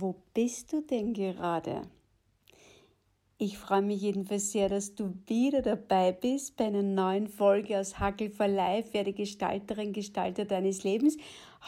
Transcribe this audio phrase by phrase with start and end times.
[0.00, 1.82] Wo bist du denn gerade?
[3.36, 7.98] Ich freue mich jedenfalls sehr, dass du wieder dabei bist bei einer neuen Folge aus
[7.98, 11.18] Hackel for Life, werde Gestalterin, Gestalter deines Lebens.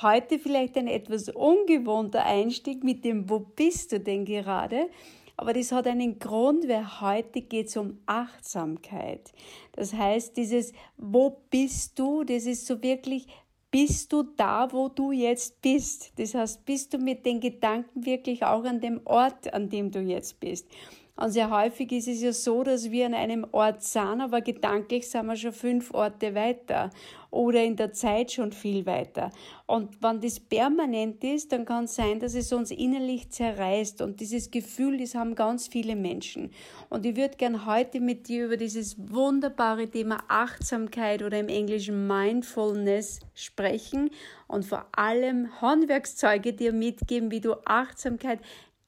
[0.01, 4.89] Heute vielleicht ein etwas ungewohnter Einstieg mit dem Wo bist du denn gerade?
[5.37, 9.33] Aber das hat einen Grund, weil heute geht es um Achtsamkeit.
[9.73, 13.27] Das heißt, dieses Wo bist du, das ist so wirklich,
[13.73, 16.13] bist du da, wo du jetzt bist.
[16.17, 20.01] Das heißt, bist du mit den Gedanken wirklich auch an dem Ort, an dem du
[20.01, 20.69] jetzt bist.
[21.15, 25.11] Und sehr häufig ist es ja so, dass wir an einem Ort sind, aber gedanklich
[25.11, 26.91] sind wir schon fünf Orte weiter
[27.31, 29.31] oder in der Zeit schon viel weiter.
[29.67, 34.01] Und wenn das permanent ist, dann kann es sein, dass es uns innerlich zerreißt.
[34.01, 36.51] Und dieses Gefühl, das haben ganz viele Menschen.
[36.89, 42.07] Und ich würde gern heute mit dir über dieses wunderbare Thema Achtsamkeit oder im Englischen
[42.07, 44.11] Mindfulness sprechen
[44.49, 48.41] und vor allem Handwerkszeuge dir mitgeben, wie du Achtsamkeit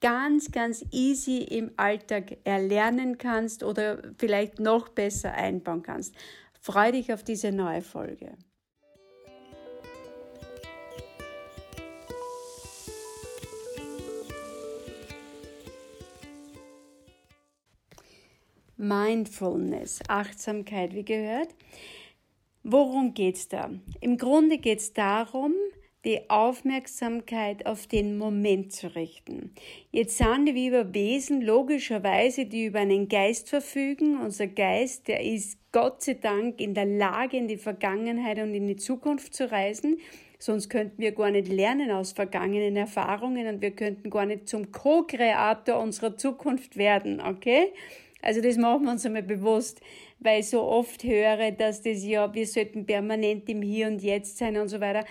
[0.04, 6.14] ganz, ganz easy im Alltag erlernen kannst oder vielleicht noch besser einbauen kannst.
[6.60, 8.36] Freue dich auf diese neue Folge.
[18.76, 21.48] Mindfulness, Achtsamkeit, wie gehört.
[22.62, 23.70] Worum geht es da?
[24.02, 25.54] Im Grunde geht es darum,
[26.04, 29.54] die Aufmerksamkeit auf den Moment zu richten.
[29.90, 34.20] Jetzt sind wir über Wesen logischerweise, die über einen Geist verfügen.
[34.20, 38.66] Unser Geist, der ist Gott sei Dank in der Lage, in die Vergangenheit und in
[38.66, 39.98] die Zukunft zu reisen.
[40.38, 44.72] Sonst könnten wir gar nicht lernen aus vergangenen Erfahrungen und wir könnten gar nicht zum
[44.72, 47.72] Co-Kreator unserer Zukunft werden, okay?
[48.20, 49.80] Also das machen wir uns einmal bewusst,
[50.18, 54.38] weil ich so oft höre, dass das ja, wir sollten permanent im Hier und Jetzt
[54.38, 55.04] sein und so weiter.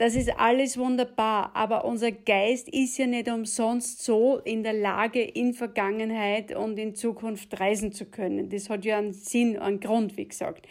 [0.00, 5.20] Das ist alles wunderbar, aber unser Geist ist ja nicht umsonst so in der Lage,
[5.20, 8.48] in Vergangenheit und in Zukunft reisen zu können.
[8.48, 10.66] Das hat ja einen Sinn, einen Grund, wie gesagt.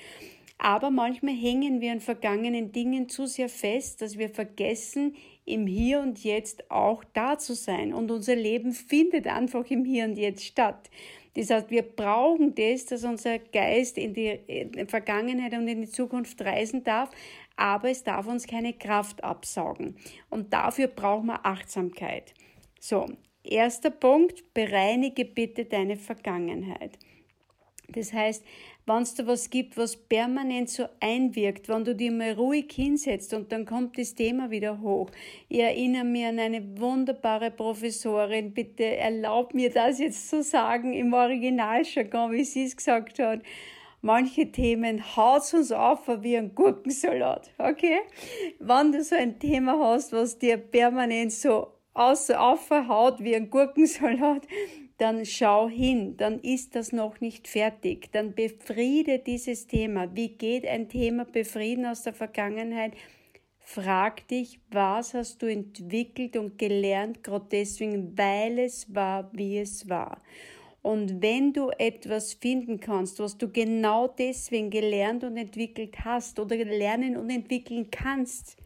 [0.57, 5.99] Aber manchmal hängen wir an vergangenen Dingen zu sehr fest, dass wir vergessen, im Hier
[5.99, 7.93] und Jetzt auch da zu sein.
[7.93, 10.89] Und unser Leben findet einfach im Hier und Jetzt statt.
[11.35, 14.39] Das heißt, wir brauchen das, dass unser Geist in die
[14.87, 17.09] Vergangenheit und in die Zukunft reisen darf,
[17.55, 19.95] aber es darf uns keine Kraft absaugen.
[20.29, 22.33] Und dafür brauchen wir Achtsamkeit.
[22.79, 23.05] So,
[23.43, 26.97] erster Punkt, bereinige bitte deine Vergangenheit.
[27.89, 28.43] Das heißt,
[28.89, 33.33] wenn es da was gibt, was permanent so einwirkt, wenn du dir mal ruhig hinsetzt
[33.33, 35.11] und dann kommt das Thema wieder hoch.
[35.47, 41.13] Ich erinnere mich an eine wunderbare Professorin, bitte erlaub mir das jetzt zu sagen im
[41.13, 43.41] Originaljargon, wie sie es gesagt hat
[44.01, 47.99] manche Themen haut's uns auf wie ein Gurkensalat, okay?
[48.59, 54.47] Wenn du so ein Thema hast, was dir permanent so aufhaut wie ein Gurkensalat,
[54.99, 60.13] dann schau hin, dann ist das noch nicht fertig, dann befriede dieses Thema.
[60.15, 62.93] Wie geht ein Thema befrieden aus der Vergangenheit?
[63.59, 69.87] Frag dich, was hast du entwickelt und gelernt, gerade deswegen, weil es war, wie es
[69.87, 70.21] war.
[70.81, 76.57] Und wenn du etwas finden kannst, was du genau deswegen gelernt und entwickelt hast oder
[76.57, 78.57] lernen und entwickeln kannst,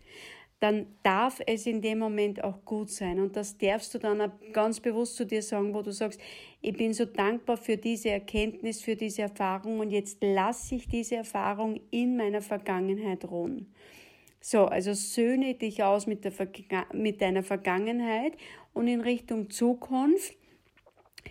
[0.64, 3.20] dann darf es in dem Moment auch gut sein.
[3.20, 6.22] Und das darfst du dann ganz bewusst zu dir sagen, wo du sagst,
[6.62, 11.18] ich bin so dankbar für diese Erkenntnis, für diese Erfahrung und jetzt lasse ich diese
[11.18, 13.74] Erfahrung in meiner Vergangenheit ruhen.
[14.40, 16.32] So, also söhne dich aus mit, der
[16.94, 18.38] mit deiner Vergangenheit
[18.74, 20.34] und in Richtung Zukunft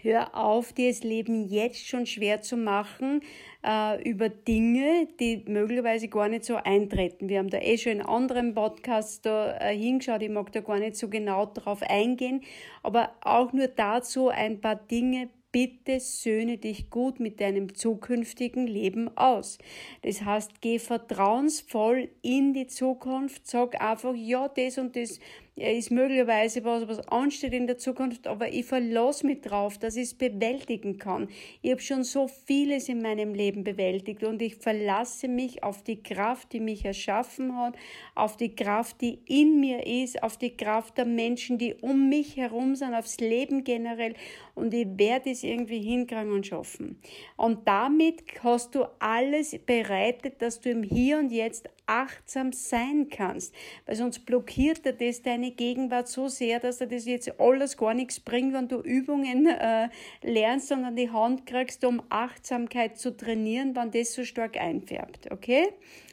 [0.05, 3.21] Hör auf, dir das Leben jetzt schon schwer zu machen
[3.65, 7.29] äh, über Dinge, die möglicherweise gar nicht so eintreten.
[7.29, 10.81] Wir haben da eh schon in anderen Podcasts da äh, hingeschaut, ich mag da gar
[10.81, 12.43] nicht so genau drauf eingehen,
[12.83, 19.17] aber auch nur dazu ein paar Dinge bitte söhne dich gut mit deinem zukünftigen Leben
[19.17, 19.59] aus.
[20.01, 25.21] Das heißt, geh vertrauensvoll in die Zukunft, sag einfach, ja, das und das
[25.55, 30.05] ist möglicherweise was, was ansteht in der Zukunft, aber ich verlasse mich drauf, dass ich
[30.05, 31.29] es bewältigen kann.
[31.61, 36.03] Ich habe schon so vieles in meinem Leben bewältigt und ich verlasse mich auf die
[36.03, 37.77] Kraft, die mich erschaffen hat,
[38.15, 42.39] auf die Kraft, die in mir ist, auf die Kraft der Menschen, die um mich
[42.39, 44.15] herum sind, aufs Leben generell
[44.55, 46.99] und ich werde es irgendwie hinkriegen und schaffen.
[47.37, 53.55] Und damit hast du alles bereitet, dass du im Hier und Jetzt achtsam sein kannst,
[53.87, 57.95] weil sonst blockiert er das deine Gegenwart so sehr, dass er das jetzt alles gar
[57.95, 59.89] nichts bringt, wenn du Übungen äh,
[60.23, 65.31] lernst und an die Hand kriegst, um Achtsamkeit zu trainieren, wenn das so stark einfärbt,
[65.33, 65.69] okay?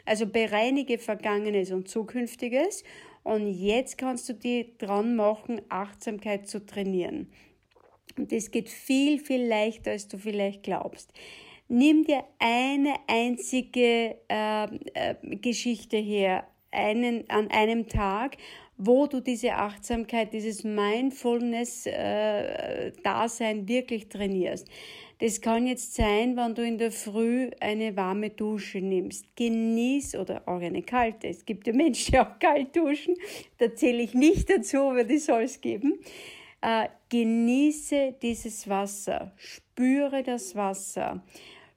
[0.06, 2.84] Also bereinige Vergangenes und Zukünftiges
[3.24, 7.32] und jetzt kannst du dir dran machen, Achtsamkeit zu trainieren.
[8.18, 11.14] Und das geht viel, viel leichter, als du vielleicht glaubst.
[11.68, 18.38] Nimm dir eine einzige äh, äh, Geschichte her, einen, an einem Tag,
[18.80, 24.70] wo du diese Achtsamkeit, dieses Mindfulness-Dasein äh, wirklich trainierst.
[25.20, 29.36] Das kann jetzt sein, wenn du in der Früh eine warme Dusche nimmst.
[29.36, 31.28] Genieß oder auch eine kalte.
[31.28, 33.16] Es gibt ja Menschen, die auch kalt duschen.
[33.58, 36.00] Da zähle ich nicht dazu, aber die soll es geben.
[36.62, 39.34] Äh, genieße dieses Wasser.
[39.36, 41.22] Spüre das Wasser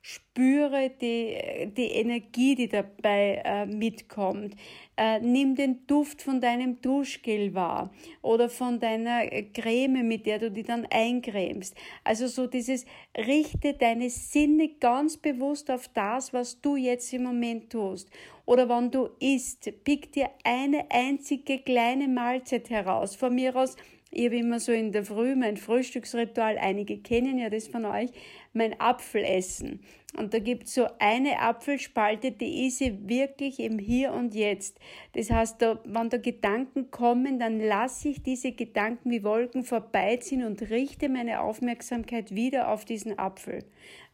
[0.02, 4.56] spüre die, die Energie, die dabei äh, mitkommt.
[4.96, 10.50] Äh, nimm den Duft von deinem Duschgel wahr oder von deiner Creme, mit der du
[10.50, 11.76] die dann eincremst.
[12.02, 12.84] Also so dieses,
[13.16, 18.10] richte deine Sinne ganz bewusst auf das, was du jetzt im Moment tust.
[18.44, 23.14] Oder wenn du isst, pick dir eine einzige kleine Mahlzeit heraus.
[23.14, 23.76] Von mir aus
[24.14, 28.10] ich habe immer so in der Früh mein Frühstücksritual, einige kennen ja das von euch,
[28.52, 29.80] mein Apfelessen.
[30.18, 34.78] Und da gibt es so eine Apfelspalte, die ist ich wirklich im Hier und Jetzt.
[35.14, 40.44] Das heißt, da, wenn da Gedanken kommen, dann lasse ich diese Gedanken wie Wolken vorbeiziehen
[40.44, 43.64] und richte meine Aufmerksamkeit wieder auf diesen Apfel.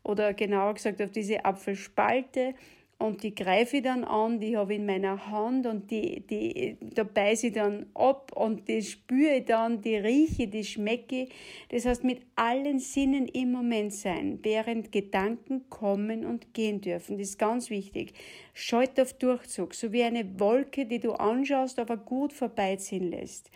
[0.04, 2.54] Oder genauer gesagt auf diese Apfelspalte
[3.00, 6.76] und die greife ich dann an, die habe ich in meiner Hand und die, die,
[6.80, 11.28] da beiße ich dann ab und die spüre ich dann, die rieche, die schmecke.
[11.68, 17.18] Das heißt, mit allen Sinnen im Moment sein, während Gedanken kommen und gehen dürfen.
[17.18, 18.14] Das ist ganz wichtig.
[18.52, 23.48] Schalt auf Durchzug, so wie eine Wolke, die du anschaust, aber gut vorbeiziehen lässt.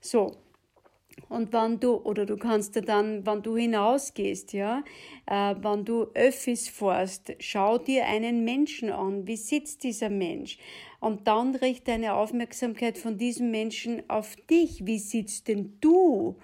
[0.00, 0.36] So,
[1.28, 4.82] und wenn du, oder du kannst dir dann, wenn du hinausgehst, ja,
[5.26, 9.26] äh, wenn du Öffis fährst, schau dir einen Menschen an.
[9.26, 10.58] Wie sitzt dieser Mensch?
[11.02, 14.86] Und dann richte deine Aufmerksamkeit von diesem Menschen auf dich.
[14.86, 16.36] Wie sitzt denn du?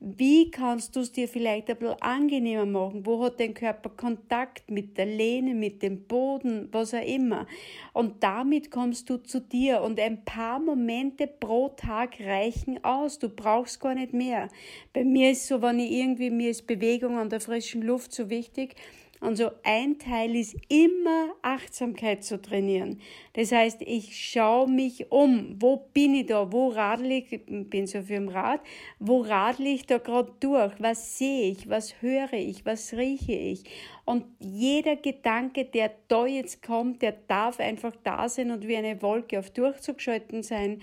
[0.00, 3.04] Wie kannst du es dir vielleicht ein bisschen angenehmer machen?
[3.04, 7.46] Wo hat dein Körper Kontakt mit der Lehne, mit dem Boden, was auch immer?
[7.92, 9.82] Und damit kommst du zu dir.
[9.82, 13.18] Und ein paar Momente pro Tag reichen aus.
[13.18, 14.48] Du brauchst gar nicht mehr.
[14.94, 18.30] Bei mir ist so, wenn ich irgendwie, mir ist Bewegung an der frischen Luft so
[18.30, 18.76] wichtig,
[19.20, 23.00] und so ein Teil ist immer Achtsamkeit zu trainieren.
[23.32, 25.56] Das heißt, ich schaue mich um.
[25.58, 26.52] Wo bin ich da?
[26.52, 27.32] Wo radel ich?
[27.32, 28.60] Ich bin so für dem Rad.
[28.98, 30.74] Wo radel ich da gerade durch?
[30.78, 31.68] Was sehe ich?
[31.68, 32.66] Was höre ich?
[32.66, 33.64] Was rieche ich?
[34.04, 39.00] Und jeder Gedanke, der da jetzt kommt, der darf einfach da sein und wie eine
[39.02, 40.80] Wolke auf Durchzug geschalten sein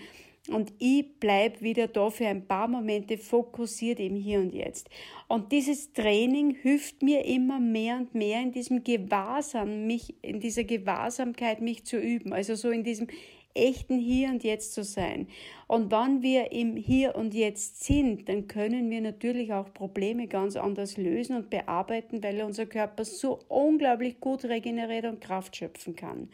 [0.49, 4.89] und ich bleibe wieder da für ein paar Momente fokussiert im Hier und Jetzt.
[5.29, 10.65] Und dieses Training hilft mir immer mehr und mehr in diesem Gewahrsam, mich, in dieser
[10.65, 12.33] Gewahrsamkeit mich zu üben.
[12.33, 13.07] Also so in diesem
[13.53, 15.27] echten Hier und Jetzt zu sein.
[15.67, 20.57] Und wenn wir im Hier und Jetzt sind, dann können wir natürlich auch Probleme ganz
[20.57, 26.29] anders lösen und bearbeiten, weil unser Körper so unglaublich gut regeneriert und Kraft schöpfen kann.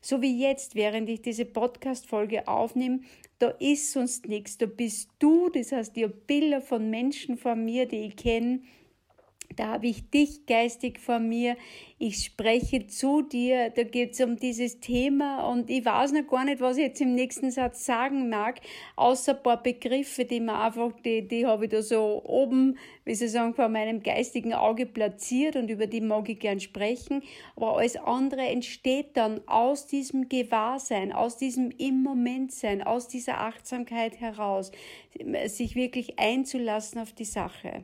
[0.00, 3.00] So wie jetzt, während ich diese Podcast-Folge aufnehme,
[3.38, 7.86] da ist sonst nichts, da bist du, das heißt, die Bilder von Menschen von mir,
[7.86, 8.62] die ich kenne,
[9.58, 11.56] da habe ich dich geistig vor mir,
[12.00, 16.44] ich spreche zu dir, da geht es um dieses Thema und ich weiß noch gar
[16.44, 18.60] nicht, was ich jetzt im nächsten Satz sagen mag,
[18.94, 23.16] außer ein paar Begriffe, die mir einfach, die, die habe ich da so oben, wie
[23.16, 27.22] Sie sagen, vor meinem geistigen Auge platziert und über die mag ich gern sprechen,
[27.56, 33.40] aber alles andere entsteht dann aus diesem Gewahrsein, aus diesem im Moment sein, aus dieser
[33.40, 34.70] Achtsamkeit heraus,
[35.46, 37.82] sich wirklich einzulassen auf die Sache.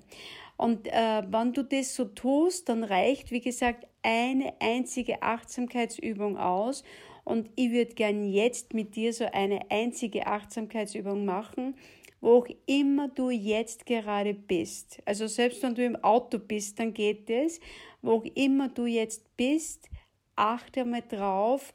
[0.57, 6.85] Und äh, wenn du das so tust, dann reicht, wie gesagt, eine einzige Achtsamkeitsübung aus.
[7.25, 11.75] Und ich würde gern jetzt mit dir so eine einzige Achtsamkeitsübung machen,
[12.21, 15.03] wo auch immer du jetzt gerade bist.
[15.05, 17.61] Also selbst wenn du im Auto bist, dann geht es.
[18.03, 19.89] Wo auch immer du jetzt bist,
[20.37, 21.73] achte mal drauf,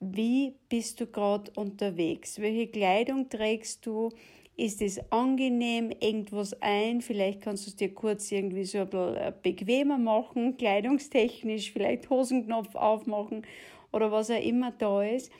[0.00, 2.40] wie bist du gerade unterwegs?
[2.40, 4.10] Welche Kleidung trägst du?
[4.56, 5.90] Ist es angenehm?
[6.00, 7.00] Irgendwas ein?
[7.00, 12.10] Vielleicht kannst du es dir kurz irgendwie so ein bisschen äh, bequemer machen, kleidungstechnisch, vielleicht
[12.10, 13.46] Hosenknopf aufmachen
[13.92, 15.32] oder was auch immer da ist.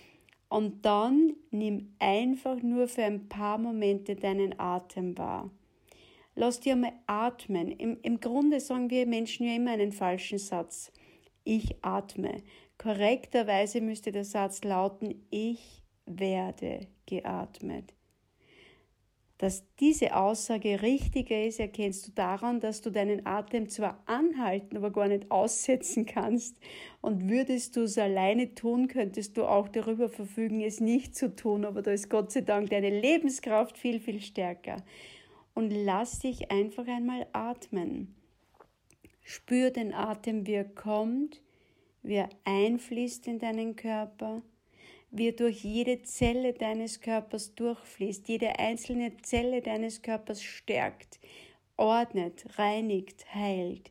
[0.49, 5.50] Und dann nimm einfach nur für ein paar Momente deinen Atem wahr.
[6.35, 7.73] Lass dir mal atmen.
[7.73, 10.90] Im, Im Grunde sagen wir Menschen ja immer einen falschen Satz.
[11.45, 12.42] Ich atme.
[12.78, 17.92] Korrekterweise müsste der Satz lauten, ich werde geatmet.
[19.42, 24.92] Dass diese Aussage richtiger ist, erkennst du daran, dass du deinen Atem zwar anhalten, aber
[24.92, 26.61] gar nicht aussetzen kannst.
[27.00, 31.64] Und würdest du es alleine tun, könntest du auch darüber verfügen, es nicht zu tun.
[31.64, 34.76] Aber da ist Gott sei Dank deine Lebenskraft viel, viel stärker.
[35.54, 38.14] Und lass dich einfach einmal atmen.
[39.25, 41.42] Spür den Atem, wie er kommt,
[42.04, 44.42] wie er einfließt in deinen Körper
[45.12, 51.21] wie er durch jede Zelle deines Körpers durchfließt, jede einzelne Zelle deines Körpers stärkt,
[51.76, 53.90] ordnet, reinigt, heilt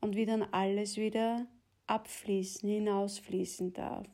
[0.00, 1.46] und wie dann alles wieder
[1.86, 4.06] abfließen, hinausfließen darf.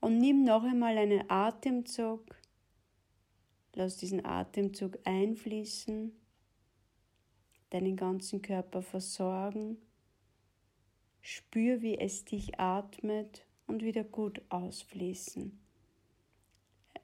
[0.00, 2.36] Und nimm noch einmal einen Atemzug,
[3.74, 6.12] lass diesen Atemzug einfließen,
[7.70, 9.78] deinen ganzen Körper versorgen,
[11.20, 15.58] spür, wie es dich atmet und wieder gut ausfließen.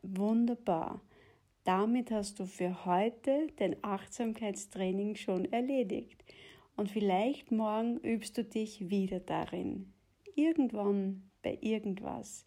[0.02, 1.00] Wunderbar.
[1.62, 6.24] Damit hast du für heute den Achtsamkeitstraining schon erledigt.
[6.76, 9.92] Und vielleicht morgen übst du dich wieder darin.
[10.34, 12.44] Irgendwann bei irgendwas.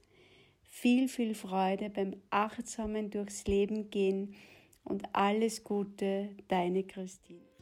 [0.64, 4.36] Viel, viel Freude beim achtsamen durchs Leben gehen
[4.84, 7.57] und alles Gute, deine Christine.